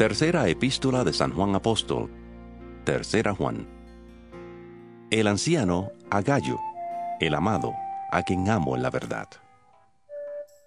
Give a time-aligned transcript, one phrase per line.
[0.00, 2.10] Tercera epístola de San Juan Apóstol.
[2.84, 3.68] Tercera Juan.
[5.10, 6.58] El anciano a Gallo,
[7.20, 7.74] el amado,
[8.10, 9.28] a quien amo en la verdad.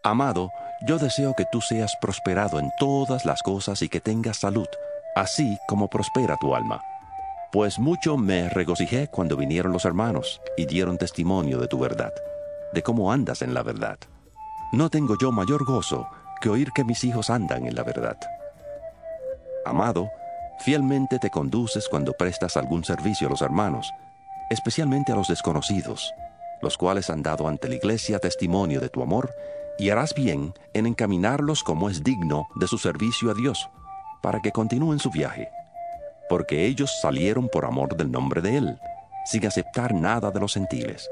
[0.03, 0.51] Amado,
[0.87, 4.67] yo deseo que tú seas prosperado en todas las cosas y que tengas salud,
[5.15, 6.83] así como prospera tu alma.
[7.51, 12.13] Pues mucho me regocijé cuando vinieron los hermanos y dieron testimonio de tu verdad,
[12.71, 13.97] de cómo andas en la verdad.
[14.71, 16.07] No tengo yo mayor gozo
[16.39, 18.19] que oír que mis hijos andan en la verdad.
[19.65, 20.11] Amado,
[20.59, 23.91] fielmente te conduces cuando prestas algún servicio a los hermanos,
[24.49, 26.13] especialmente a los desconocidos,
[26.61, 29.33] los cuales han dado ante la iglesia testimonio de tu amor,
[29.77, 33.69] y harás bien en encaminarlos como es digno de su servicio a Dios,
[34.21, 35.49] para que continúen su viaje,
[36.29, 38.79] porque ellos salieron por amor del nombre de Él,
[39.25, 41.09] sin aceptar nada de los gentiles.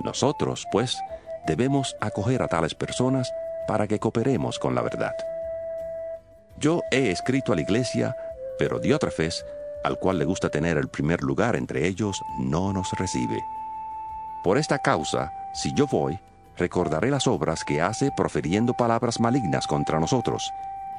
[0.00, 0.98] Nosotros, pues,
[1.46, 3.32] debemos acoger a tales personas
[3.66, 5.14] para que cooperemos con la verdad.
[6.62, 8.16] Yo he escrito a la iglesia,
[8.56, 9.44] pero Diótrefes,
[9.82, 13.42] al cual le gusta tener el primer lugar entre ellos, no nos recibe.
[14.44, 16.20] Por esta causa, si yo voy,
[16.56, 20.48] recordaré las obras que hace proferiendo palabras malignas contra nosotros,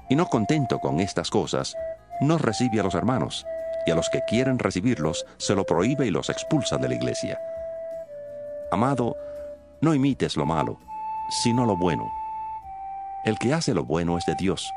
[0.10, 1.78] y no contento con estas cosas,
[2.20, 3.46] no recibe a los hermanos,
[3.86, 7.40] y a los que quieren recibirlos se lo prohíbe y los expulsa de la iglesia.
[8.70, 9.16] Amado,
[9.80, 10.78] no imites lo malo,
[11.42, 12.12] sino lo bueno.
[13.24, 14.70] El que hace lo bueno es de Dios,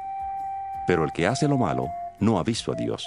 [0.87, 3.07] pero el que hace lo malo no ha visto a Dios.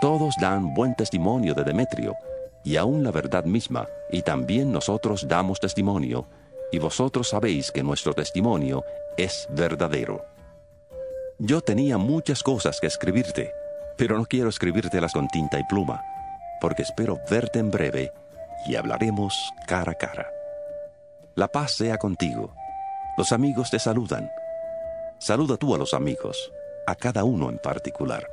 [0.00, 2.16] Todos dan buen testimonio de Demetrio,
[2.64, 6.26] y aún la verdad misma, y también nosotros damos testimonio,
[6.72, 8.84] y vosotros sabéis que nuestro testimonio
[9.16, 10.24] es verdadero.
[11.38, 13.52] Yo tenía muchas cosas que escribirte,
[13.96, 16.02] pero no quiero escribírtelas con tinta y pluma,
[16.60, 18.12] porque espero verte en breve
[18.66, 20.30] y hablaremos cara a cara.
[21.34, 22.54] La paz sea contigo.
[23.16, 24.30] Los amigos te saludan.
[25.18, 26.52] Saluda tú a los amigos
[26.86, 28.28] a cada uno en particular.